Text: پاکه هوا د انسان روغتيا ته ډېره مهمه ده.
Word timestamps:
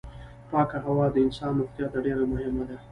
پاکه 0.49 0.77
هوا 0.85 1.05
د 1.13 1.17
انسان 1.25 1.51
روغتيا 1.59 1.87
ته 1.93 1.99
ډېره 2.05 2.25
مهمه 2.33 2.63
ده. 2.69 2.77